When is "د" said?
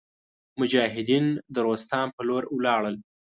1.53-1.55